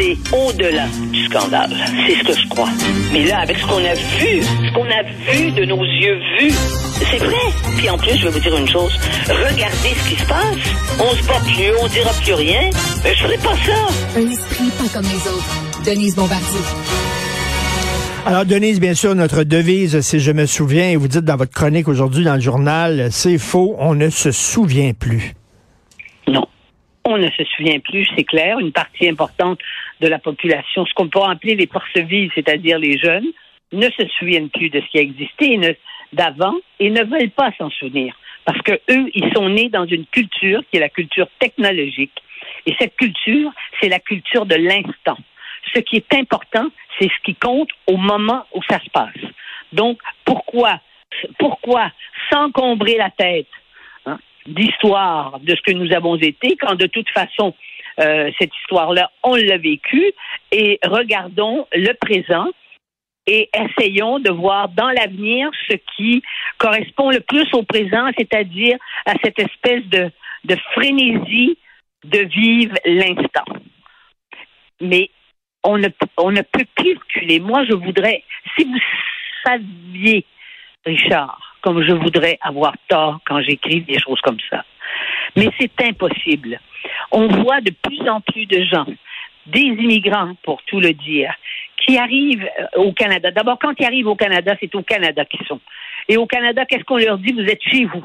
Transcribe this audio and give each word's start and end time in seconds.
c'est 0.00 0.16
au-delà 0.34 0.86
du 1.12 1.24
scandale. 1.26 1.70
C'est 2.06 2.14
ce 2.14 2.24
que 2.24 2.32
je 2.32 2.48
crois. 2.48 2.68
Mais 3.12 3.24
là, 3.24 3.40
avec 3.40 3.58
ce 3.58 3.66
qu'on 3.66 3.84
a 3.84 3.94
vu, 3.94 4.42
ce 4.42 4.72
qu'on 4.72 4.86
a 4.86 5.02
vu 5.02 5.50
de 5.52 5.64
nos 5.66 5.84
yeux 5.84 6.18
vus, 6.38 6.52
c'est 7.10 7.18
vrai. 7.18 7.36
Puis 7.76 7.90
en 7.90 7.98
plus, 7.98 8.16
je 8.16 8.24
vais 8.24 8.30
vous 8.30 8.40
dire 8.40 8.56
une 8.56 8.68
chose. 8.68 8.92
Regardez 9.28 9.94
ce 9.94 10.08
qui 10.08 10.16
se 10.16 10.26
passe. 10.26 10.56
On 10.98 11.10
se 11.14 11.26
bat 11.26 11.40
plus, 11.44 11.72
on 11.82 11.86
dira 11.88 12.10
plus 12.22 12.34
rien. 12.34 12.70
Mais 13.04 13.14
je 13.14 13.22
ferai 13.22 13.36
pas 13.36 13.56
ça. 13.56 14.18
Un 14.18 14.30
esprit 14.30 14.70
pas 14.78 14.88
comme 14.94 15.06
les 15.06 15.28
autres. 15.28 15.84
Denise 15.84 16.16
Bombardier. 16.16 16.60
Alors, 18.26 18.44
Denise, 18.44 18.80
bien 18.80 18.94
sûr, 18.94 19.14
notre 19.14 19.44
devise, 19.44 20.00
si 20.00 20.20
je 20.20 20.32
me 20.32 20.46
souviens, 20.46 20.90
et 20.90 20.96
vous 20.96 21.08
dites 21.08 21.24
dans 21.24 21.36
votre 21.36 21.52
chronique 21.52 21.88
aujourd'hui 21.88 22.24
dans 22.24 22.34
le 22.34 22.40
journal, 22.40 23.08
c'est 23.10 23.38
faux, 23.38 23.76
on 23.78 23.94
ne 23.94 24.10
se 24.10 24.30
souvient 24.30 24.92
plus. 24.92 25.34
Non. 26.28 26.46
On 27.06 27.16
ne 27.16 27.28
se 27.28 27.42
souvient 27.56 27.78
plus, 27.80 28.06
c'est 28.14 28.24
clair. 28.24 28.58
Une 28.58 28.72
partie 28.72 29.08
importante 29.08 29.58
de 30.00 30.08
la 30.08 30.18
population, 30.18 30.86
ce 30.86 30.94
qu'on 30.94 31.08
peut 31.08 31.20
appeler 31.22 31.54
les 31.54 31.66
forces 31.66 31.96
vives, 31.96 32.30
c'est-à-dire 32.34 32.78
les 32.78 32.98
jeunes, 32.98 33.30
ne 33.72 33.88
se 33.90 34.06
souviennent 34.18 34.50
plus 34.50 34.70
de 34.70 34.80
ce 34.80 34.86
qui 34.90 34.98
a 34.98 35.02
existé 35.02 35.58
d'avant 36.12 36.56
et 36.78 36.90
ne 36.90 37.04
veulent 37.04 37.30
pas 37.30 37.52
s'en 37.58 37.70
souvenir. 37.70 38.14
Parce 38.44 38.60
que 38.62 38.72
eux, 38.72 39.10
ils 39.14 39.32
sont 39.34 39.48
nés 39.48 39.68
dans 39.68 39.86
une 39.86 40.06
culture 40.06 40.62
qui 40.70 40.78
est 40.78 40.80
la 40.80 40.88
culture 40.88 41.28
technologique. 41.38 42.22
Et 42.66 42.74
cette 42.78 42.96
culture, 42.96 43.52
c'est 43.80 43.88
la 43.88 44.00
culture 44.00 44.46
de 44.46 44.56
l'instant. 44.56 45.18
Ce 45.74 45.80
qui 45.80 45.96
est 45.96 46.14
important, 46.14 46.66
c'est 46.98 47.08
ce 47.08 47.22
qui 47.24 47.34
compte 47.34 47.70
au 47.86 47.96
moment 47.96 48.44
où 48.54 48.60
ça 48.68 48.80
se 48.80 48.90
passe. 48.90 49.30
Donc, 49.72 50.00
pourquoi, 50.24 50.80
pourquoi 51.38 51.92
s'encombrer 52.30 52.96
la 52.96 53.10
tête 53.10 53.46
hein, 54.06 54.18
d'histoire 54.46 55.38
de 55.40 55.54
ce 55.54 55.62
que 55.62 55.72
nous 55.72 55.92
avons 55.92 56.16
été 56.16 56.56
quand 56.56 56.74
de 56.74 56.86
toute 56.86 57.08
façon 57.10 57.54
euh, 57.98 58.30
cette 58.38 58.54
histoire-là, 58.62 59.10
on 59.22 59.34
l'a 59.34 59.58
vécue 59.58 60.12
et 60.52 60.78
regardons 60.84 61.66
le 61.72 61.92
présent 61.94 62.48
et 63.26 63.48
essayons 63.54 64.18
de 64.18 64.30
voir 64.30 64.68
dans 64.70 64.90
l'avenir 64.90 65.50
ce 65.68 65.76
qui 65.96 66.22
correspond 66.58 67.10
le 67.10 67.20
plus 67.20 67.46
au 67.52 67.62
présent, 67.62 68.10
c'est-à-dire 68.16 68.76
à 69.06 69.14
cette 69.22 69.38
espèce 69.38 69.84
de, 69.86 70.10
de 70.44 70.56
frénésie 70.72 71.58
de 72.04 72.18
vivre 72.20 72.74
l'instant. 72.84 73.44
Mais 74.80 75.10
on 75.62 75.78
ne, 75.78 75.88
on 76.16 76.30
ne 76.30 76.42
peut 76.42 76.64
plus 76.74 76.96
reculer. 76.96 77.38
Moi, 77.40 77.64
je 77.66 77.74
voudrais, 77.74 78.24
si 78.56 78.64
vous 78.64 78.78
saviez, 79.44 80.24
Richard, 80.86 81.56
comme 81.60 81.82
je 81.86 81.92
voudrais 81.92 82.38
avoir 82.40 82.74
tort 82.88 83.20
quand 83.26 83.42
j'écris 83.42 83.82
des 83.82 83.98
choses 83.98 84.20
comme 84.22 84.40
ça. 84.48 84.64
Mais 85.36 85.48
c'est 85.58 85.72
impossible. 85.84 86.60
On 87.12 87.26
voit 87.26 87.60
de 87.60 87.72
plus 87.82 88.08
en 88.08 88.20
plus 88.20 88.46
de 88.46 88.62
gens, 88.64 88.86
des 89.46 89.60
immigrants, 89.60 90.34
pour 90.42 90.62
tout 90.64 90.80
le 90.80 90.92
dire, 90.92 91.32
qui 91.78 91.98
arrivent 91.98 92.48
euh, 92.60 92.82
au 92.82 92.92
Canada. 92.92 93.30
D'abord, 93.30 93.58
quand 93.58 93.74
ils 93.78 93.86
arrivent 93.86 94.08
au 94.08 94.16
Canada, 94.16 94.54
c'est 94.60 94.74
au 94.74 94.82
Canada 94.82 95.24
qu'ils 95.24 95.46
sont. 95.46 95.60
Et 96.08 96.16
au 96.16 96.26
Canada, 96.26 96.64
qu'est-ce 96.66 96.84
qu'on 96.84 96.98
leur 96.98 97.18
dit? 97.18 97.32
Vous 97.32 97.40
êtes 97.40 97.62
chez 97.62 97.84
vous. 97.84 98.04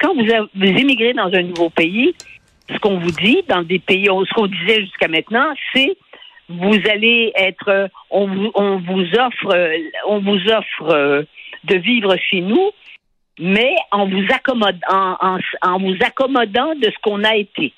Quand 0.00 0.14
vous, 0.14 0.26
vous 0.54 0.64
émigrez 0.64 1.12
dans 1.14 1.32
un 1.32 1.42
nouveau 1.42 1.70
pays, 1.70 2.14
ce 2.70 2.78
qu'on 2.78 2.98
vous 2.98 3.10
dit 3.10 3.42
dans 3.48 3.62
des 3.62 3.78
pays, 3.78 4.06
ce 4.06 4.34
qu'on 4.34 4.46
disait 4.46 4.80
jusqu'à 4.80 5.08
maintenant, 5.08 5.52
c'est 5.74 5.96
vous 6.48 6.78
allez 6.90 7.32
être, 7.34 7.90
on 8.10 8.26
vous, 8.26 8.50
on 8.54 8.78
vous 8.78 9.04
offre, 9.18 9.78
on 10.06 10.20
vous 10.20 10.40
offre 10.48 10.94
euh, 10.94 11.22
de 11.64 11.76
vivre 11.76 12.16
chez 12.16 12.40
nous, 12.40 12.70
mais 13.38 13.74
en 13.90 14.06
vous 14.06 14.24
accommodant, 14.32 14.78
en, 14.90 15.38
en, 15.62 15.78
vous 15.78 15.96
accommodant 16.00 16.74
de 16.74 16.84
ce 16.84 16.98
qu'on 17.02 17.24
a 17.24 17.36
été. 17.36 17.72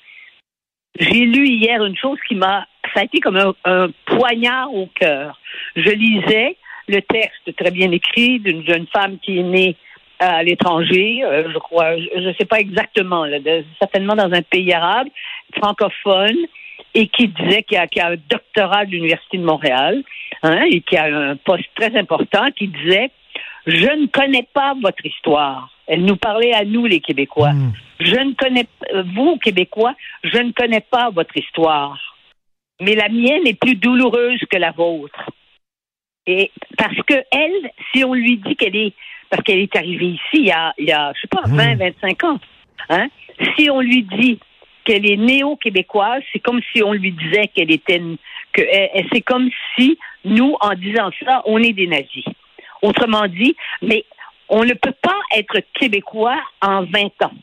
J'ai 0.99 1.25
lu 1.25 1.47
hier 1.47 1.83
une 1.83 1.95
chose 1.95 2.17
qui 2.27 2.35
m'a, 2.35 2.65
ça 2.93 3.01
a 3.01 3.03
été 3.03 3.19
comme 3.19 3.37
un, 3.37 3.53
un 3.65 3.89
poignard 4.05 4.73
au 4.73 4.87
cœur. 4.87 5.39
Je 5.75 5.89
lisais 5.89 6.57
le 6.87 7.01
texte 7.01 7.55
très 7.55 7.71
bien 7.71 7.91
écrit 7.91 8.39
d'une 8.39 8.65
jeune 8.65 8.87
femme 8.87 9.17
qui 9.19 9.39
est 9.39 9.43
née 9.43 9.77
à 10.19 10.43
l'étranger, 10.43 11.23
euh, 11.23 11.51
je 11.51 11.57
crois, 11.57 11.97
je 11.97 12.19
ne 12.19 12.33
sais 12.33 12.45
pas 12.45 12.59
exactement, 12.59 13.25
là, 13.25 13.39
certainement 13.79 14.15
dans 14.15 14.31
un 14.31 14.43
pays 14.43 14.71
arabe, 14.71 15.07
francophone, 15.57 16.37
et 16.93 17.07
qui 17.07 17.27
disait 17.29 17.63
qu'il 17.63 17.77
a, 17.77 17.87
a, 17.87 18.11
un 18.11 18.15
doctorat 18.29 18.85
de 18.85 18.91
l'Université 18.91 19.37
de 19.37 19.43
Montréal 19.43 20.03
hein, 20.43 20.63
et 20.69 20.81
qui 20.81 20.95
a 20.95 21.05
un 21.05 21.35
poste 21.37 21.69
très 21.75 21.97
important, 21.97 22.51
qui 22.55 22.67
disait 22.67 23.09
Je 23.65 24.01
ne 24.01 24.07
connais 24.07 24.47
pas 24.53 24.73
votre 24.81 25.05
histoire. 25.05 25.69
Elle 25.87 26.05
nous 26.05 26.15
parlait 26.15 26.53
à 26.53 26.65
nous, 26.65 26.85
les 26.85 26.99
Québécois. 26.99 27.53
Hmm. 27.53 27.73
Je 27.99 28.15
ne 28.15 28.33
connais 28.33 28.67
euh, 28.93 29.03
vous, 29.13 29.37
Québécois, 29.37 29.93
je 30.23 30.37
ne 30.37 30.51
connais 30.51 30.81
pas 30.81 31.09
votre 31.09 31.35
histoire. 31.37 31.99
Mais 32.79 32.95
la 32.95 33.09
mienne 33.09 33.45
est 33.45 33.59
plus 33.59 33.75
douloureuse 33.75 34.39
que 34.49 34.57
la 34.57 34.71
vôtre. 34.71 35.29
Et 36.25 36.51
parce 36.77 36.97
que 37.07 37.23
elle, 37.31 37.71
si 37.91 38.03
on 38.03 38.13
lui 38.13 38.37
dit 38.37 38.55
qu'elle 38.55 38.75
est 38.75 38.93
parce 39.29 39.43
qu'elle 39.43 39.59
est 39.59 39.75
arrivée 39.75 40.07
ici 40.07 40.33
il 40.33 40.45
y 40.45 40.51
a, 40.51 40.73
il 40.77 40.85
y 40.85 40.91
a 40.91 41.13
je 41.15 41.21
sais 41.21 41.27
pas, 41.27 41.41
20, 41.45 41.75
hmm. 41.75 41.79
25 41.79 42.23
ans, 42.25 42.39
hein, 42.89 43.07
si 43.57 43.69
on 43.69 43.81
lui 43.81 44.03
dit 44.03 44.39
qu'elle 44.83 45.09
est 45.09 45.17
néo-québécoise, 45.17 46.23
c'est 46.31 46.39
comme 46.39 46.61
si 46.71 46.83
on 46.83 46.93
lui 46.93 47.11
disait 47.11 47.47
qu'elle 47.47 47.71
était 47.71 48.01
que 48.53 48.61
c'est 49.11 49.21
comme 49.21 49.49
si 49.75 49.97
nous, 50.25 50.55
en 50.61 50.73
disant 50.73 51.09
ça, 51.23 51.41
on 51.45 51.59
est 51.59 51.73
des 51.73 51.87
nazis. 51.87 52.25
Autrement 52.81 53.27
dit, 53.27 53.55
mais 53.81 54.05
on 54.49 54.63
ne 54.63 54.73
peut 54.73 54.93
pas 55.01 55.19
être 55.35 55.59
québécois 55.79 56.39
en 56.61 56.83
20 56.83 57.05
ans. 57.23 57.33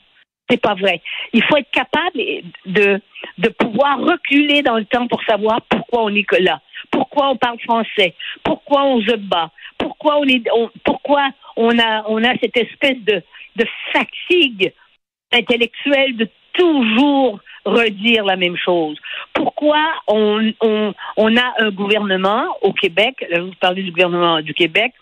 C'est 0.50 0.60
pas 0.60 0.74
vrai. 0.74 1.02
Il 1.32 1.42
faut 1.44 1.56
être 1.56 1.70
capable 1.70 2.18
de, 2.66 3.00
de 3.38 3.48
pouvoir 3.50 3.98
reculer 3.98 4.62
dans 4.62 4.76
le 4.76 4.84
temps 4.86 5.06
pour 5.06 5.22
savoir 5.24 5.60
pourquoi 5.68 6.04
on 6.04 6.14
est 6.14 6.26
là, 6.40 6.60
pourquoi 6.90 7.30
on 7.30 7.36
parle 7.36 7.58
français, 7.60 8.14
pourquoi 8.44 8.84
on 8.84 9.00
se 9.02 9.16
bat, 9.16 9.50
pourquoi 9.76 10.18
on 10.18 10.24
est, 10.24 10.42
pourquoi 10.84 11.28
on 11.56 11.78
a, 11.78 12.04
on 12.08 12.22
a 12.24 12.38
cette 12.38 12.56
espèce 12.56 12.98
de, 13.04 13.22
de 13.56 13.66
fatigue 13.92 14.72
intellectuelle 15.32 16.16
de 16.16 16.28
toujours 16.54 17.40
redire 17.64 18.24
la 18.24 18.36
même 18.36 18.56
chose. 18.56 18.98
Pourquoi 19.34 19.82
on, 20.06 20.52
on, 20.60 20.94
on 21.16 21.36
a 21.36 21.54
un 21.58 21.70
gouvernement 21.70 22.46
au 22.62 22.72
Québec, 22.72 23.24
là, 23.28 23.40
vous 23.40 23.52
parlez 23.60 23.82
du 23.82 23.90
gouvernement 23.90 24.40
du 24.40 24.54
Québec, 24.54 24.92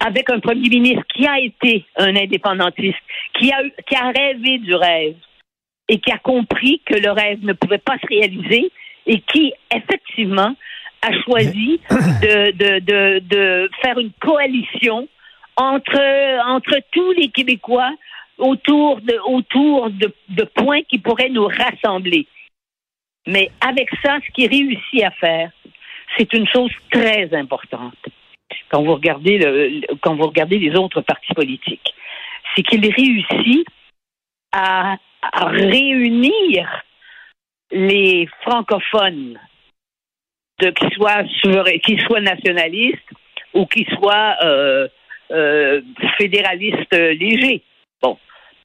avec 0.00 0.30
un 0.30 0.40
premier 0.40 0.68
ministre 0.68 1.04
qui 1.14 1.26
a 1.26 1.38
été 1.38 1.84
un 1.96 2.16
indépendantiste, 2.16 2.98
qui 3.38 3.52
a, 3.52 3.62
qui 3.86 3.94
a 3.94 4.10
rêvé 4.10 4.58
du 4.58 4.74
rêve 4.74 5.16
et 5.88 5.98
qui 5.98 6.10
a 6.10 6.18
compris 6.18 6.80
que 6.84 6.94
le 6.94 7.10
rêve 7.10 7.44
ne 7.44 7.52
pouvait 7.52 7.78
pas 7.78 7.98
se 7.98 8.06
réaliser 8.06 8.70
et 9.06 9.20
qui, 9.20 9.52
effectivement, 9.74 10.54
a 11.02 11.12
choisi 11.22 11.80
de, 11.90 12.50
de, 12.52 12.78
de, 12.80 13.18
de 13.20 13.70
faire 13.82 13.98
une 13.98 14.12
coalition 14.20 15.08
entre, 15.56 16.48
entre 16.48 16.78
tous 16.92 17.12
les 17.12 17.28
Québécois 17.28 17.92
autour 18.38 19.00
de, 19.02 19.18
autour 19.26 19.90
de, 19.90 20.12
de 20.30 20.44
points 20.44 20.82
qui 20.82 20.98
pourraient 20.98 21.28
nous 21.28 21.46
rassembler. 21.46 22.26
Mais 23.26 23.50
avec 23.60 23.88
ça, 24.02 24.18
ce 24.26 24.32
qu'il 24.32 24.48
réussit 24.48 25.04
à 25.04 25.10
faire, 25.10 25.50
c'est 26.16 26.32
une 26.32 26.48
chose 26.48 26.72
très 26.90 27.32
importante. 27.34 27.98
Quand 28.70 28.82
vous 28.82 28.94
regardez 28.94 29.82
quand 30.00 30.14
vous 30.14 30.26
regardez 30.26 30.58
les 30.58 30.76
autres 30.76 31.00
partis 31.00 31.32
politiques, 31.34 31.94
c'est 32.54 32.62
qu'il 32.62 32.84
réussit 32.84 33.66
à, 34.52 34.96
réunir 35.32 36.82
les 37.70 38.28
francophones, 38.42 39.38
qu'ils 40.58 40.92
soient 40.94 41.24
qu'ils 41.84 42.00
soient 42.02 42.20
nationalistes 42.20 42.98
ou 43.54 43.66
qu'ils 43.66 43.88
soient 43.88 44.36
euh, 44.42 44.88
euh, 45.30 45.80
fédéralistes 46.18 46.92
légers. 46.92 47.62
Bon, 48.02 48.18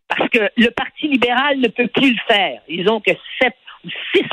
parce 0.08 0.30
que 0.30 0.50
le 0.58 0.70
Parti 0.70 1.08
libéral 1.08 1.60
ne 1.60 1.68
peut 1.68 1.88
plus 1.88 2.12
le 2.12 2.20
faire. 2.28 2.62
Ils 2.68 2.90
ont 2.90 3.02
que 3.02 3.12
7 3.42 3.54
ou 3.84 3.90
6 4.16 4.24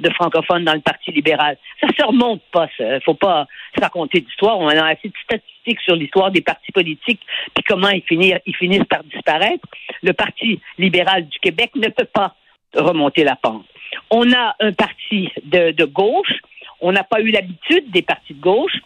de 0.00 0.10
francophones 0.10 0.64
dans 0.64 0.74
le 0.74 0.80
Parti 0.80 1.12
libéral. 1.12 1.56
Ça 1.80 1.86
ne 1.86 1.92
se 1.92 2.04
remonte 2.04 2.42
pas, 2.52 2.68
ça. 2.76 3.00
Faut 3.00 3.14
pas 3.14 3.46
se 3.74 3.80
raconter 3.80 4.20
d'histoire. 4.20 4.58
On 4.58 4.68
a 4.68 4.84
assez 4.84 5.08
de 5.08 5.14
statistiques 5.22 5.80
sur 5.80 5.94
l'histoire 5.94 6.30
des 6.30 6.40
partis 6.40 6.72
politiques, 6.72 7.20
puis 7.54 7.64
comment 7.66 7.90
ils 7.90 8.02
finissent, 8.02 8.40
ils 8.46 8.56
finissent 8.56 8.84
par 8.84 9.04
disparaître. 9.04 9.66
Le 10.02 10.12
Parti 10.12 10.60
libéral 10.78 11.28
du 11.28 11.38
Québec 11.38 11.70
ne 11.76 11.88
peut 11.88 12.08
pas 12.12 12.34
remonter 12.74 13.24
la 13.24 13.36
pente. 13.36 13.66
On 14.10 14.32
a 14.32 14.54
un 14.60 14.72
parti 14.72 15.30
de, 15.44 15.72
de 15.72 15.84
gauche. 15.84 16.40
On 16.80 16.92
n'a 16.92 17.04
pas 17.04 17.20
eu 17.20 17.30
l'habitude 17.30 17.90
des 17.90 18.02
partis 18.02 18.34
de 18.34 18.40
gauche 18.40 18.78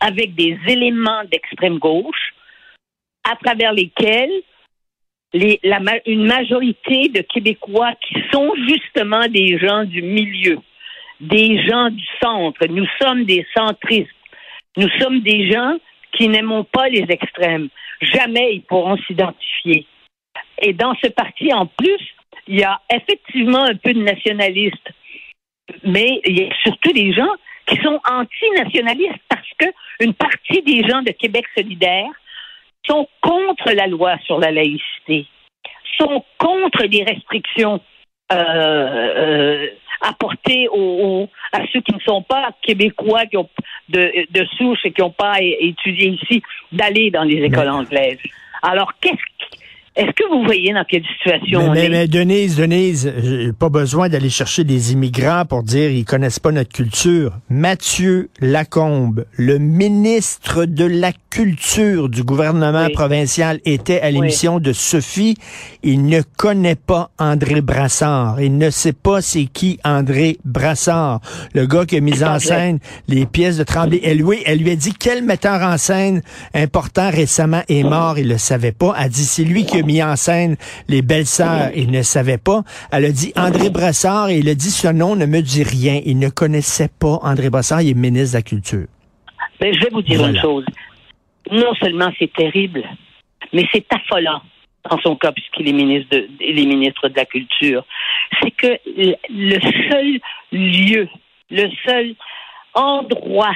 avec 0.00 0.34
des 0.34 0.58
éléments 0.68 1.24
d'extrême 1.30 1.78
gauche 1.78 2.34
à 3.24 3.36
travers 3.36 3.72
lesquels 3.72 4.32
une 5.32 6.26
majorité 6.26 7.08
de 7.08 7.22
Québécois 7.22 7.92
qui 8.06 8.14
sont 8.32 8.52
justement 8.68 9.26
des 9.28 9.58
gens 9.58 9.84
du 9.84 10.02
milieu, 10.02 10.58
des 11.20 11.60
gens 11.66 11.90
du 11.90 12.04
centre. 12.22 12.66
Nous 12.68 12.86
sommes 13.00 13.24
des 13.24 13.46
centristes. 13.56 14.10
Nous 14.76 14.88
sommes 15.00 15.20
des 15.20 15.50
gens 15.50 15.76
qui 16.12 16.28
n'aimons 16.28 16.64
pas 16.64 16.88
les 16.88 17.06
extrêmes. 17.08 17.68
Jamais 18.00 18.54
ils 18.54 18.62
pourront 18.62 18.96
s'identifier. 19.06 19.86
Et 20.62 20.72
dans 20.72 20.94
ce 21.02 21.08
parti, 21.08 21.52
en 21.52 21.66
plus, 21.66 22.00
il 22.46 22.58
y 22.58 22.64
a 22.64 22.80
effectivement 22.92 23.64
un 23.64 23.74
peu 23.74 23.92
de 23.92 24.02
nationalistes. 24.02 24.90
mais 25.82 26.20
il 26.26 26.38
y 26.38 26.44
a 26.44 26.54
surtout 26.62 26.92
des 26.92 27.12
gens 27.12 27.34
qui 27.66 27.76
sont 27.76 27.98
anti-nationalistes 28.10 29.22
parce 29.28 29.48
que 29.58 29.66
une 30.00 30.12
partie 30.12 30.62
des 30.62 30.86
gens 30.86 31.02
de 31.02 31.12
Québec 31.12 31.46
solidaire 31.56 32.10
sont 32.86 33.08
contre 33.20 33.72
la 33.72 33.86
loi 33.86 34.16
sur 34.24 34.38
la 34.38 34.50
laïcité, 34.50 35.26
sont 35.98 36.24
contre 36.38 36.84
les 36.84 37.04
restrictions 37.04 37.80
euh, 38.32 38.36
euh, 38.36 39.66
apportées 40.00 40.68
aux, 40.70 41.28
à 41.52 41.60
ceux 41.72 41.80
qui 41.80 41.94
ne 41.94 42.00
sont 42.00 42.22
pas 42.22 42.50
québécois, 42.62 43.26
qui 43.26 43.36
ont 43.36 43.48
de, 43.88 44.26
de 44.30 44.46
souche 44.56 44.80
et 44.84 44.92
qui 44.92 45.00
n'ont 45.00 45.10
pas 45.10 45.36
étudié 45.40 46.08
ici, 46.10 46.42
d'aller 46.72 47.10
dans 47.10 47.24
les 47.24 47.42
écoles 47.42 47.68
anglaises. 47.68 48.18
Alors, 48.62 48.92
qu'est-ce 49.00 49.22
est-ce 49.96 50.10
que 50.10 50.28
vous 50.28 50.42
voyez 50.44 50.72
dans 50.72 50.82
quelle 50.82 51.04
situation 51.04 51.60
mais, 51.60 51.68
on 51.68 51.74
est? 51.74 51.88
Mais 51.88 52.08
Denise, 52.08 52.56
Denise, 52.56 53.12
pas 53.60 53.68
besoin 53.68 54.08
d'aller 54.08 54.28
chercher 54.28 54.64
des 54.64 54.92
immigrants 54.92 55.44
pour 55.48 55.62
dire 55.62 55.90
ils 55.90 56.04
connaissent 56.04 56.40
pas 56.40 56.50
notre 56.50 56.72
culture. 56.72 57.32
Mathieu 57.48 58.28
Lacombe, 58.40 59.24
le 59.36 59.58
ministre 59.58 60.64
de 60.64 60.84
la 60.84 61.12
Culture 61.30 62.08
du 62.08 62.22
gouvernement 62.22 62.88
provincial, 62.90 63.60
était 63.64 64.00
à 64.00 64.10
l'émission 64.10 64.60
de 64.60 64.72
Sophie. 64.72 65.36
Il 65.82 66.06
ne 66.06 66.22
connaît 66.36 66.76
pas 66.76 67.10
André 67.18 67.60
Brassard. 67.60 68.40
Il 68.40 68.56
ne 68.56 68.70
sait 68.70 68.92
pas 68.92 69.20
c'est 69.20 69.46
qui 69.46 69.78
André 69.84 70.38
Brassard, 70.44 71.20
le 71.54 71.66
gars 71.66 71.86
qui 71.86 71.96
a 71.96 72.00
mis 72.00 72.22
en 72.24 72.38
scène 72.38 72.78
les 73.08 73.26
pièces 73.26 73.58
de 73.58 73.64
Tremblay. 73.64 74.00
Elle, 74.02 74.18
lui, 74.18 74.38
elle 74.44 74.58
lui 74.58 74.70
a 74.70 74.76
dit 74.76 74.92
quel 74.92 75.24
metteur 75.24 75.62
en 75.62 75.78
scène 75.78 76.22
important 76.52 77.10
récemment 77.10 77.62
est 77.68 77.84
mort. 77.84 78.18
Il 78.18 78.28
le 78.28 78.38
savait 78.38 78.72
pas. 78.72 78.94
Elle 78.98 79.10
dit 79.10 79.24
c'est 79.24 79.44
lui 79.44 79.64
qui 79.64 79.78
a 79.78 79.83
mis 79.84 80.02
en 80.02 80.16
scène 80.16 80.56
les 80.88 81.02
belles-sœurs. 81.02 81.70
Il 81.74 81.90
ne 81.90 82.02
savait 82.02 82.38
pas. 82.38 82.62
Elle 82.92 83.04
a 83.06 83.12
dit 83.12 83.32
André 83.36 83.70
Brassard 83.70 84.30
et 84.30 84.38
il 84.38 84.48
a 84.48 84.54
dit 84.54 84.70
ce 84.70 84.88
nom 84.88 85.16
ne 85.16 85.26
me 85.26 85.40
dit 85.40 85.62
rien. 85.62 86.00
Il 86.04 86.18
ne 86.18 86.28
connaissait 86.28 86.90
pas 87.00 87.18
André 87.22 87.50
Brassard. 87.50 87.82
Il 87.82 87.90
est 87.90 87.94
ministre 87.94 88.32
de 88.32 88.38
la 88.38 88.42
Culture. 88.42 88.86
Mais 89.60 89.72
je 89.72 89.80
vais 89.80 89.90
vous 89.90 90.02
dire 90.02 90.26
une 90.26 90.40
chose. 90.40 90.64
Non 91.50 91.74
seulement 91.74 92.10
c'est 92.18 92.32
terrible, 92.32 92.82
mais 93.52 93.66
c'est 93.72 93.86
affolant 93.92 94.40
dans 94.90 94.98
son 94.98 95.16
cas, 95.16 95.32
puisqu'il 95.32 95.68
est 95.68 95.72
ministre 95.72 96.08
de, 96.10 96.28
il 96.40 96.58
est 96.58 96.66
ministre 96.66 97.08
de 97.08 97.16
la 97.16 97.24
Culture. 97.24 97.84
C'est 98.42 98.50
que 98.50 98.78
le 98.86 99.58
seul 99.90 100.20
lieu, 100.52 101.08
le 101.50 101.68
seul 101.86 102.14
endroit 102.74 103.54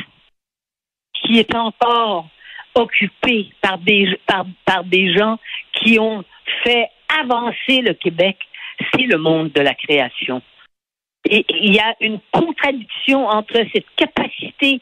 qui 1.14 1.38
est 1.38 1.54
encore 1.54 2.28
occupé 2.74 3.50
par 3.60 3.78
des, 3.78 4.18
par, 4.26 4.46
par 4.64 4.84
des 4.84 5.12
gens 5.12 5.38
qui 5.72 5.98
ont 5.98 6.24
fait 6.62 6.88
avancer 7.20 7.80
le 7.80 7.94
Québec, 7.94 8.36
c'est 8.92 9.06
le 9.06 9.18
monde 9.18 9.52
de 9.52 9.60
la 9.60 9.74
création. 9.74 10.42
Et 11.28 11.44
il 11.48 11.74
y 11.74 11.80
a 11.80 11.94
une 12.00 12.20
contradiction 12.32 13.26
entre 13.26 13.64
cette 13.72 13.86
capacité 13.96 14.80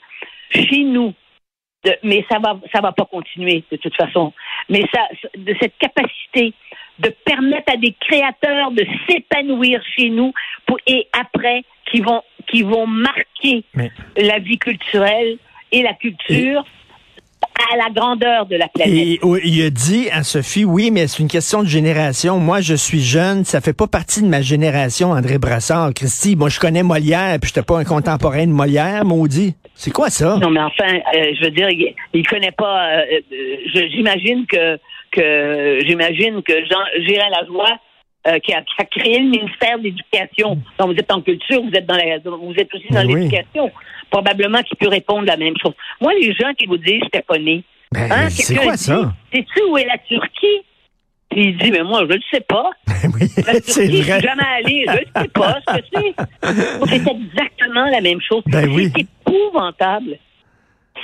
chez 0.50 0.84
nous, 0.84 1.14
de, 1.84 1.96
mais 2.02 2.24
ça 2.30 2.38
va, 2.38 2.58
ça 2.72 2.80
va 2.80 2.92
pas 2.92 3.04
continuer 3.04 3.64
de 3.70 3.76
toute 3.76 3.96
façon, 3.96 4.32
mais 4.68 4.84
ça, 4.92 5.02
de 5.36 5.54
cette 5.60 5.76
capacité 5.78 6.52
de 6.98 7.10
permettre 7.24 7.72
à 7.72 7.76
des 7.76 7.94
créateurs 8.00 8.70
de 8.70 8.86
s'épanouir 9.08 9.82
chez 9.96 10.08
nous 10.10 10.32
pour, 10.66 10.78
et 10.86 11.06
après 11.12 11.64
qui 11.90 12.00
vont, 12.00 12.22
qui 12.46 12.62
vont 12.62 12.86
marquer 12.86 13.64
la 14.16 14.38
vie 14.38 14.58
culturelle 14.58 15.38
et 15.72 15.82
la 15.82 15.94
culture 15.94 16.64
à 17.72 17.76
la 17.76 17.90
grandeur 17.90 18.46
de 18.46 18.56
la 18.56 18.68
planète. 18.68 18.94
Et, 18.94 19.20
il 19.44 19.62
a 19.64 19.70
dit 19.70 20.08
à 20.10 20.22
Sophie, 20.22 20.64
oui, 20.64 20.90
mais 20.90 21.06
c'est 21.06 21.22
une 21.22 21.28
question 21.28 21.62
de 21.62 21.68
génération. 21.68 22.38
Moi, 22.38 22.60
je 22.60 22.74
suis 22.74 23.00
jeune, 23.00 23.44
ça 23.44 23.60
fait 23.60 23.72
pas 23.72 23.86
partie 23.86 24.22
de 24.22 24.28
ma 24.28 24.40
génération, 24.40 25.10
André 25.12 25.38
Brassard. 25.38 25.92
Christy, 25.94 26.36
moi, 26.36 26.48
je 26.48 26.60
connais 26.60 26.82
Molière, 26.82 27.38
puis 27.40 27.48
j'étais 27.48 27.66
pas 27.66 27.78
un 27.78 27.84
contemporain 27.84 28.46
de 28.46 28.52
Molière, 28.52 29.04
maudit. 29.04 29.54
C'est 29.74 29.90
quoi 29.90 30.10
ça? 30.10 30.38
Non, 30.38 30.50
mais 30.50 30.60
enfin, 30.60 30.94
euh, 31.16 31.32
je 31.38 31.44
veux 31.44 31.50
dire, 31.50 31.68
il, 31.70 31.94
il 32.14 32.26
connaît 32.26 32.52
pas. 32.52 32.88
Euh, 32.88 33.20
euh, 33.32 33.88
j'imagine 33.90 34.46
que 34.46 34.78
que 35.12 35.80
j'imagine 35.86 36.42
que 36.42 36.52
Jean 36.66 37.30
Lajoie 37.30 37.78
euh, 38.26 38.40
qui, 38.40 38.52
a, 38.52 38.60
qui, 38.62 38.74
a, 38.78 38.84
créé 38.84 39.20
le 39.20 39.28
ministère 39.28 39.78
de 39.78 39.84
l'Éducation. 39.84 40.58
Donc, 40.78 40.92
vous 40.92 40.98
êtes 40.98 41.12
en 41.12 41.20
culture, 41.20 41.62
vous 41.62 41.70
êtes 41.72 41.86
dans 41.86 41.94
la, 41.94 42.18
vous 42.18 42.54
êtes 42.56 42.74
aussi 42.74 42.88
dans 42.90 43.02
l'éducation. 43.02 43.70
Probablement 44.10 44.62
qu'il 44.62 44.76
peut 44.76 44.88
répondre 44.88 45.26
la 45.26 45.36
même 45.36 45.54
chose. 45.60 45.74
Moi, 46.00 46.12
les 46.20 46.32
gens 46.34 46.52
qui 46.54 46.66
vous 46.66 46.78
disent, 46.78 47.02
je 47.12 47.20
pas 47.20 47.38
né. 47.38 47.64
Ben, 47.92 48.10
hein, 48.10 48.30
c'est 48.30 48.56
quoi 48.56 48.76
ça? 48.76 49.12
Sais-tu 49.32 49.62
où 49.68 49.78
est 49.78 49.84
la 49.84 49.98
Turquie? 49.98 50.62
Puis 51.30 51.48
il 51.48 51.58
dit, 51.58 51.70
mais 51.70 51.82
moi, 51.82 52.04
je 52.08 52.14
ne 52.14 52.22
sais 52.30 52.40
pas. 52.40 52.70
oui, 53.14 53.28
c'est 53.28 53.42
vrai. 53.42 53.60
Je 53.66 53.82
suis 53.82 54.02
jamais 54.02 54.42
allé, 54.58 54.86
je 54.86 54.92
ne 54.92 55.22
sais 55.22 55.28
pas 55.28 55.58
ce 55.66 55.76
que 55.76 55.84
c'est. 55.92 56.88
C'est 56.88 57.10
exactement 57.10 57.84
la 57.90 58.00
même 58.00 58.20
chose. 58.20 58.42
Ben 58.46 58.68
oui. 58.68 58.90
C'est 58.94 59.02
épouvantable. 59.02 60.18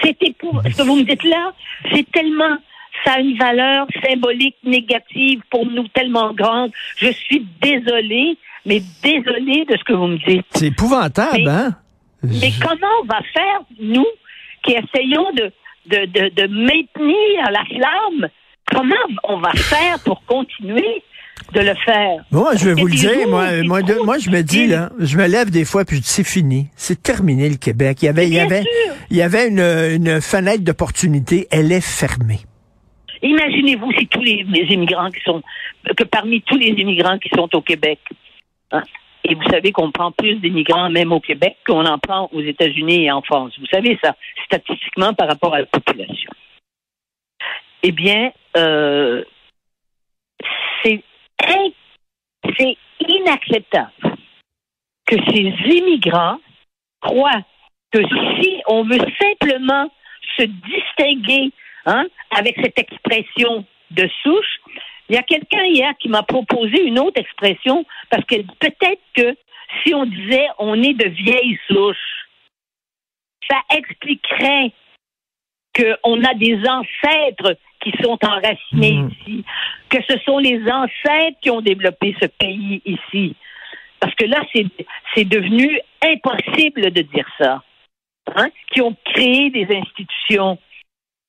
C'est 0.03 0.23
épouvantable. 0.23 0.73
Ce 0.73 0.79
que 0.79 0.87
vous 0.87 0.97
me 0.97 1.05
dites 1.05 1.25
là, 1.25 1.53
c'est 1.93 2.11
tellement 2.11 2.57
ça 3.05 3.15
a 3.15 3.21
une 3.21 3.37
valeur 3.37 3.87
symbolique 4.07 4.57
négative 4.65 5.41
pour 5.51 5.67
nous 5.67 5.89
tellement 5.89 6.33
grande. 6.35 6.71
Je 6.97 7.11
suis 7.11 7.47
désolée, 7.61 8.37
mais 8.67 8.83
désolée 9.03 9.65
de 9.65 9.77
ce 9.77 9.85
que 9.85 9.93
vous 9.93 10.07
me 10.07 10.19
dites. 10.19 10.47
C'est 10.51 10.67
épouvantable, 10.67 11.49
hein? 11.49 11.75
Mais 12.23 12.53
comment 12.61 12.93
on 13.03 13.07
va 13.07 13.21
faire, 13.33 13.61
nous, 13.81 14.07
qui 14.65 14.73
essayons 14.73 15.33
de, 15.33 15.53
de, 15.87 16.07
de, 16.07 16.29
de 16.35 16.47
maintenir 16.47 17.51
la 17.51 17.65
flamme, 17.65 18.29
comment 18.73 18.95
on 19.25 19.39
va 19.39 19.53
faire 19.53 19.99
pour 20.05 20.25
continuer 20.27 21.03
de 21.53 21.61
le 21.61 21.75
faire? 21.85 22.25
Moi, 22.31 22.53
je 22.57 22.69
vais 22.69 22.75
vous 22.75 22.87
le 22.87 22.95
dire, 22.95 23.29
moi, 23.29 23.63
moi, 23.65 23.81
moi, 24.05 24.19
je 24.19 24.31
me 24.31 24.43
dis, 24.43 24.67
là, 24.67 24.91
je 24.99 25.17
me 25.17 25.27
lève 25.27 25.51
des 25.51 25.65
fois, 25.65 25.85
puis 25.85 25.97
je 25.97 26.03
dis, 26.03 26.09
c'est 26.09 26.27
fini. 26.27 26.69
C'est 26.77 27.03
terminé, 27.03 27.49
le 27.49 27.57
Québec. 27.57 27.99
Il 28.03 28.07
y 28.07 28.09
avait, 28.09 28.27
il 28.27 28.35
y 28.35 28.41
avait, 28.41 28.65
il 29.11 29.17
y 29.17 29.23
avait 29.23 29.49
une, 29.49 29.61
une 29.61 30.21
fenêtre 30.21 30.63
d'opportunité. 30.63 31.49
Elle 31.51 31.73
est 31.73 31.85
fermée. 31.85 32.41
Imaginez-vous 33.23 33.93
si 33.93 34.07
tous 34.09 34.23
les, 34.23 34.45
immigrants 34.71 35.11
qui 35.11 35.21
sont, 35.25 35.43
que 35.97 36.05
parmi 36.05 36.43
tous 36.43 36.57
les 36.57 36.71
immigrants 36.71 37.19
qui 37.19 37.29
sont 37.35 37.49
au 37.55 37.63
Québec, 37.63 38.01
hein, 38.73 38.83
et 39.25 39.35
vous 39.35 39.49
savez 39.51 39.73
qu'on 39.73 39.93
prend 39.93 40.13
plus 40.13 40.37
d'immigrants 40.37 40.91
même 40.91 41.13
au 41.13 41.21
Québec 41.21 41.57
qu'on 41.67 41.87
en 41.87 41.99
prend 41.99 42.29
aux 42.33 42.41
États-Unis 42.41 43.05
et 43.05 43.11
en 43.11 43.23
France. 43.23 43.53
Vous 43.59 43.67
savez 43.67 43.99
ça, 44.03 44.17
statistiquement 44.45 45.15
par 45.15 45.29
rapport 45.29 45.55
à 45.55 45.61
la 45.61 45.67
population. 45.67 46.31
Eh 47.83 47.93
bien, 47.93 48.33
euh, 48.57 49.25
c'est 50.83 52.77
inacceptable 53.01 53.93
que 55.07 55.17
ces 55.31 55.53
immigrants 55.77 56.39
croient 57.01 57.43
que 57.93 58.01
si 58.41 58.63
on 58.67 58.85
veut 58.85 59.01
simplement 59.21 59.91
se 60.37 60.45
distinguer 60.45 61.53
hein, 61.87 62.07
avec 62.31 62.57
cette 62.63 62.79
expression 62.79 63.65
de 63.91 64.09
souche. 64.23 64.61
Il 65.13 65.17
y 65.17 65.19
a 65.19 65.23
quelqu'un 65.25 65.65
hier 65.65 65.93
qui 66.01 66.09
m'a 66.09 66.23
proposé 66.23 66.85
une 66.85 66.99
autre 66.99 67.21
expression 67.21 67.85
parce 68.09 68.25
que 68.25 68.37
peut-être 68.59 69.03
que 69.15 69.37
si 69.83 69.93
on 69.93 70.07
disait 70.07 70.47
on 70.59 70.83
est 70.83 70.95
de 70.95 71.07
vieilles 71.07 71.59
souches, 71.69 72.27
ça 73.47 73.59
expliquerait 73.77 74.73
qu'on 75.77 76.25
a 76.25 76.33
des 76.33 76.59
ancêtres 76.67 77.59
qui 77.83 77.93
sont 78.03 78.19
enracinés 78.25 79.03
mmh. 79.03 79.11
ici, 79.11 79.45
que 79.91 79.99
ce 80.09 80.19
sont 80.21 80.39
les 80.39 80.63
ancêtres 80.71 81.39
qui 81.43 81.51
ont 81.51 81.61
développé 81.61 82.17
ce 82.19 82.29
pays 82.29 82.81
ici. 82.87 83.37
Parce 84.01 84.15
que 84.15 84.25
là, 84.25 84.41
c'est 85.15 85.25
devenu 85.27 85.79
impossible 86.03 86.91
de 86.91 87.03
dire 87.03 87.29
ça. 87.37 87.63
Hein? 88.35 88.49
Qui 88.73 88.81
ont 88.81 88.97
créé 89.05 89.51
des 89.51 89.67
institutions, 89.77 90.59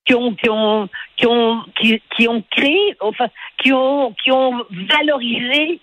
qui 0.05 0.15
ont 0.15 0.33
qui 0.35 0.49
ont 0.49 0.87
qui 1.17 1.27
ont 1.27 1.63
qui, 1.79 2.27
ont 2.27 2.43
créé 2.51 2.95
enfin 2.99 3.27
qui 3.61 3.71
ont 3.71 4.13
qui 4.23 4.31
ont 4.31 4.65
valorisé 4.89 5.79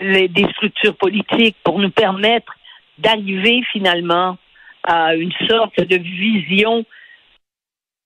les, 0.00 0.28
des 0.28 0.48
structures 0.52 0.96
politiques 0.96 1.56
pour 1.62 1.78
nous 1.78 1.90
permettre 1.90 2.52
d'arriver 2.98 3.62
finalement 3.72 4.38
à 4.82 5.14
une 5.14 5.32
sorte 5.48 5.80
de 5.80 5.96
vision 5.96 6.84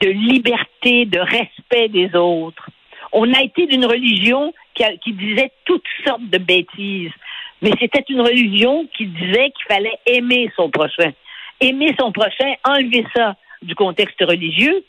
de 0.00 0.08
liberté, 0.08 1.04
de 1.04 1.18
respect 1.18 1.88
des 1.88 2.14
autres. 2.14 2.70
On 3.12 3.32
a 3.34 3.42
été 3.42 3.66
d'une 3.66 3.84
religion 3.84 4.54
qui, 4.74 4.84
qui 5.04 5.12
disait 5.12 5.52
toutes 5.64 5.84
sortes 6.06 6.28
de 6.30 6.38
bêtises, 6.38 7.12
mais 7.60 7.72
c'était 7.78 8.04
une 8.08 8.22
religion 8.22 8.86
qui 8.96 9.06
disait 9.06 9.50
qu'il 9.50 9.66
fallait 9.68 9.98
aimer 10.06 10.50
son 10.56 10.70
prochain. 10.70 11.12
Aimer 11.60 11.94
son 11.98 12.12
prochain, 12.12 12.54
enlever 12.64 13.04
ça 13.14 13.36
du 13.62 13.74
contexte 13.74 14.20
religieux, 14.20 14.84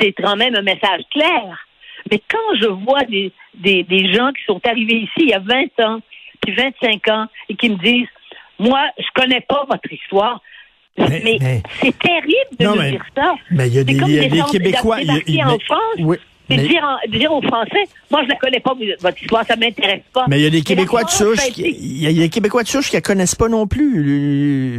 c'est 0.00 0.12
quand 0.12 0.36
même 0.36 0.54
un 0.54 0.62
message 0.62 1.02
clair. 1.10 1.66
Mais 2.10 2.20
quand 2.28 2.56
je 2.60 2.66
vois 2.66 3.04
des, 3.04 3.32
des, 3.54 3.84
des, 3.84 4.12
gens 4.12 4.32
qui 4.32 4.44
sont 4.44 4.60
arrivés 4.66 5.02
ici 5.02 5.18
il 5.18 5.28
y 5.28 5.34
a 5.34 5.38
20 5.38 5.80
ans, 5.84 6.00
puis 6.40 6.54
25 6.54 7.08
ans, 7.08 7.26
et 7.48 7.54
qui 7.54 7.70
me 7.70 7.76
disent, 7.76 8.08
moi, 8.58 8.84
je 8.98 9.06
connais 9.14 9.40
pas 9.40 9.64
votre 9.68 9.92
histoire, 9.92 10.40
mais, 10.98 11.38
c'est 11.80 11.98
terrible 11.98 12.56
de 12.58 12.66
me 12.66 12.90
dire 12.90 13.04
ça. 13.16 13.34
Mais 13.50 13.68
il 13.68 13.74
y 13.74 13.78
a 13.78 13.84
des, 13.84 13.94
y 13.94 14.18
a 14.18 14.28
des 14.28 14.42
Québécois. 14.50 15.00
Y, 15.00 15.40
a, 15.40 15.48
en 15.50 15.58
France, 15.58 15.78
C'est 15.96 16.31
Mais- 16.48 16.56
dire, 16.68 16.82
en- 16.84 17.08
dire 17.10 17.32
aux 17.32 17.40
Français, 17.42 17.84
moi 18.10 18.22
je 18.24 18.28
la 18.28 18.34
connais 18.36 18.60
pas, 18.60 18.74
votre 19.00 19.22
histoire, 19.22 19.44
ça 19.46 19.56
m'intéresse 19.56 20.02
pas. 20.12 20.26
Mais 20.28 20.38
il 20.40 20.42
y 20.42 20.46
a 20.46 20.50
des 20.50 20.62
Québécois 20.62 21.04
de 21.04 21.10
souche, 21.10 21.38
il 21.56 22.02
y, 22.02 22.06
a- 22.06 22.12
des 22.12 22.28
Québécois 22.28 22.62
de 22.62 22.68
souche 22.68 22.88
qui 22.90 22.96
la 22.96 23.00
connaissent 23.00 23.34
pas 23.34 23.48
non 23.48 23.66
plus. 23.66 24.78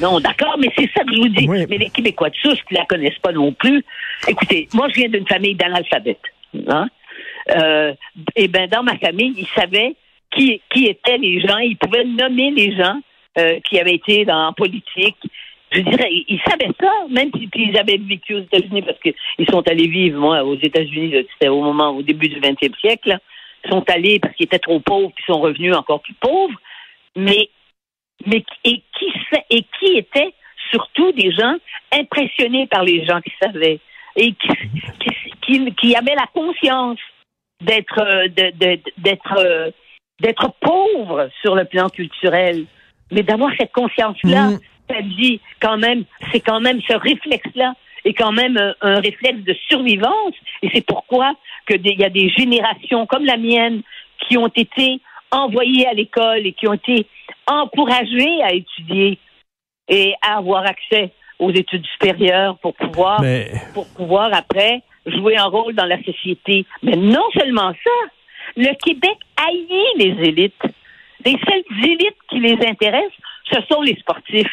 Non, 0.00 0.18
d'accord, 0.20 0.56
mais 0.58 0.68
c'est 0.76 0.88
ça 0.96 1.04
que 1.04 1.14
je 1.14 1.20
vous 1.20 1.28
dis. 1.28 1.46
Oui. 1.48 1.66
Mais 1.68 1.78
les 1.78 1.90
Québécois 1.90 2.30
de 2.30 2.36
souche 2.36 2.58
qui 2.68 2.74
la 2.74 2.84
connaissent 2.86 3.18
pas 3.22 3.32
non 3.32 3.52
plus. 3.52 3.84
Écoutez, 4.26 4.68
moi, 4.74 4.88
je 4.88 4.94
viens 5.00 5.08
d'une 5.08 5.26
famille 5.26 5.54
d'analphabètes. 5.54 6.18
Hein? 6.68 6.88
Euh, 7.54 7.92
et 8.36 8.48
ben, 8.48 8.68
dans 8.68 8.82
ma 8.82 8.96
famille, 8.98 9.34
ils 9.36 9.48
savaient 9.54 9.94
qui, 10.34 10.60
qui 10.72 10.86
étaient 10.86 11.18
les 11.18 11.40
gens. 11.40 11.58
Ils 11.58 11.76
pouvaient 11.76 12.04
nommer 12.04 12.50
les 12.50 12.76
gens 12.76 12.98
euh, 13.38 13.58
qui 13.68 13.78
avaient 13.78 13.94
été 13.94 14.24
dans 14.24 14.46
la 14.46 14.52
politique. 14.52 15.16
Je 15.72 15.80
dirais, 15.80 16.08
ils, 16.10 16.40
savaient 16.48 16.72
ça, 16.80 16.90
même 17.08 17.30
si 17.36 17.46
puis 17.46 17.70
ils 17.70 17.78
avaient 17.78 17.98
vécu 17.98 18.34
aux 18.34 18.40
États-Unis 18.40 18.82
parce 18.82 18.98
qu'ils 18.98 19.48
sont 19.48 19.66
allés 19.68 19.86
vivre, 19.86 20.18
moi, 20.18 20.42
aux 20.42 20.56
États-Unis, 20.56 21.14
c'était 21.32 21.48
au 21.48 21.62
moment, 21.62 21.90
au 21.90 22.02
début 22.02 22.28
du 22.28 22.40
20e 22.40 22.76
siècle. 22.80 23.18
Ils 23.64 23.70
sont 23.70 23.84
allés 23.88 24.18
parce 24.18 24.34
qu'ils 24.34 24.46
étaient 24.46 24.58
trop 24.58 24.80
pauvres, 24.80 25.12
puis 25.14 25.24
sont 25.26 25.40
revenus 25.40 25.76
encore 25.76 26.02
plus 26.02 26.14
pauvres. 26.14 26.58
Mais 27.16 27.48
mais 28.26 28.44
et 28.64 28.82
qui 28.98 29.12
et 29.50 29.64
qui 29.78 29.96
étaient 29.96 30.34
surtout 30.70 31.12
des 31.12 31.30
gens 31.32 31.56
impressionnés 31.92 32.66
par 32.66 32.82
les 32.82 33.04
gens 33.06 33.20
qui 33.20 33.32
savaient 33.40 33.80
et 34.16 34.32
qui 34.32 34.48
qui, 35.00 35.10
qui, 35.40 35.74
qui 35.74 35.96
avaient 35.96 36.14
la 36.14 36.26
conscience 36.34 36.98
d'être 37.60 37.98
euh, 37.98 38.28
d'être 38.28 39.38
euh, 39.38 39.70
d'être 40.20 40.52
pauvres 40.60 41.30
sur 41.40 41.54
le 41.54 41.64
plan 41.64 41.88
culturel 41.88 42.66
mais 43.10 43.22
d'avoir 43.22 43.50
cette 43.58 43.72
conscience 43.72 44.18
là 44.24 44.50
Mm. 44.50 44.58
Dit 45.02 45.40
quand 45.60 45.78
même 45.78 46.04
c'est 46.32 46.40
quand 46.40 46.60
même 46.60 46.80
ce 46.82 46.94
réflexe 46.94 47.54
là 47.54 47.74
est 48.04 48.14
quand 48.14 48.32
même 48.32 48.56
un, 48.56 48.74
un 48.80 49.00
réflexe 49.00 49.40
de 49.40 49.54
survivance 49.68 50.34
et 50.62 50.70
c'est 50.72 50.84
pourquoi 50.84 51.34
il 51.68 52.00
y 52.00 52.04
a 52.04 52.10
des 52.10 52.30
générations 52.30 53.06
comme 53.06 53.24
la 53.24 53.36
mienne 53.36 53.82
qui 54.26 54.36
ont 54.36 54.48
été 54.48 55.00
envoyées 55.30 55.86
à 55.86 55.94
l'école 55.94 56.46
et 56.46 56.52
qui 56.52 56.66
ont 56.68 56.74
été 56.74 57.06
encouragées 57.46 58.42
à 58.42 58.52
étudier 58.52 59.18
et 59.88 60.14
à 60.22 60.38
avoir 60.38 60.66
accès 60.66 61.12
aux 61.38 61.50
études 61.50 61.86
supérieures 61.86 62.58
pour 62.58 62.74
pouvoir 62.74 63.20
mais 63.22 63.50
pour 63.74 63.86
pouvoir 63.94 64.30
après 64.32 64.82
jouer 65.06 65.36
un 65.36 65.46
rôle 65.46 65.74
dans 65.74 65.86
la 65.86 66.02
société. 66.02 66.66
Mais 66.82 66.96
non 66.96 67.24
seulement 67.32 67.72
ça, 67.72 68.10
le 68.56 68.74
Québec 68.84 69.16
haït 69.36 69.84
les 69.96 70.28
élites. 70.28 70.62
Les 71.24 71.36
seules 71.48 71.84
élites 71.84 72.16
qui 72.28 72.40
les 72.40 72.58
intéressent, 72.66 73.12
ce 73.52 73.58
sont 73.70 73.82
les 73.82 73.96
sportifs. 73.96 74.46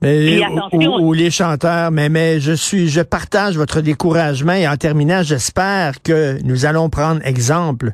Mais, 0.00 0.40
ou, 0.72 1.08
ou- 1.08 1.12
les 1.12 1.30
chanteurs, 1.30 1.90
mais, 1.90 2.08
mais 2.08 2.38
je 2.38 2.52
suis, 2.52 2.88
je 2.88 3.00
partage 3.00 3.56
votre 3.56 3.80
découragement 3.80 4.52
et 4.52 4.68
en 4.68 4.76
terminant, 4.76 5.22
j'espère 5.24 6.00
que 6.02 6.40
nous 6.44 6.66
allons 6.66 6.88
prendre 6.88 7.20
exemple 7.24 7.92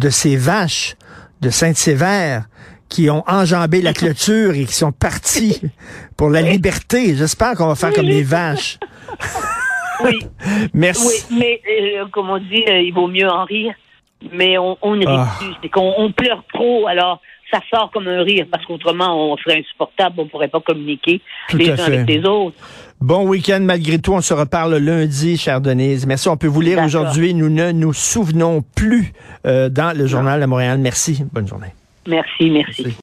de 0.00 0.10
ces 0.10 0.36
vaches 0.36 0.96
de 1.40 1.50
Sainte-Sévère 1.50 2.46
qui 2.88 3.08
ont 3.08 3.22
enjambé 3.28 3.82
la 3.82 3.92
clôture 3.92 4.54
et 4.54 4.64
qui 4.64 4.74
sont 4.74 4.90
partis 4.90 5.60
pour 6.16 6.28
la 6.30 6.42
liberté. 6.42 7.14
J'espère 7.14 7.54
qu'on 7.54 7.68
va 7.68 7.76
faire 7.76 7.92
comme 7.92 8.06
les 8.06 8.24
vaches. 8.24 8.78
Oui, 10.02 10.18
Merci. 10.74 11.06
oui, 11.30 11.36
mais 11.38 11.60
euh, 11.70 12.06
comme 12.12 12.30
on 12.30 12.38
dit, 12.38 12.64
euh, 12.68 12.80
il 12.80 12.92
vaut 12.92 13.06
mieux 13.08 13.28
en 13.28 13.44
rire. 13.44 13.74
Mais 14.32 14.58
on, 14.58 14.76
on 14.82 14.98
Ah. 15.06 15.28
C'est 15.62 15.68
qu'on 15.68 15.92
on 15.98 16.10
pleure 16.10 16.42
trop, 16.52 16.86
alors 16.88 17.20
ça 17.50 17.60
sort 17.72 17.90
comme 17.92 18.08
un 18.08 18.22
rire, 18.22 18.46
parce 18.50 18.64
qu'autrement, 18.64 19.32
on 19.32 19.36
serait 19.36 19.58
insupportable, 19.58 20.16
on 20.18 20.26
pourrait 20.26 20.48
pas 20.48 20.60
communiquer 20.60 21.20
Tout 21.48 21.56
les 21.56 21.70
uns 21.70 21.76
fait. 21.76 21.82
avec 21.82 22.08
les 22.08 22.24
autres. 22.24 22.56
Bon 23.00 23.26
week-end 23.28 23.60
malgré 23.60 23.98
tout. 23.98 24.12
On 24.14 24.20
se 24.20 24.32
reparle 24.32 24.76
lundi, 24.76 25.36
chère 25.36 25.60
Denise. 25.60 26.06
Merci. 26.06 26.28
On 26.28 26.36
peut 26.36 26.46
vous 26.46 26.60
lire 26.62 26.82
aujourd'hui. 26.82 27.34
Nous 27.34 27.50
ne 27.50 27.70
nous 27.72 27.92
souvenons 27.92 28.62
plus 28.74 29.12
euh, 29.46 29.68
dans 29.68 29.96
le 29.96 30.06
journal 30.06 30.40
de 30.40 30.46
Montréal. 30.46 30.78
Merci. 30.78 31.22
Bonne 31.32 31.46
journée. 31.46 31.74
Merci, 32.06 32.50
merci. 32.50 32.82
Merci. 32.82 32.84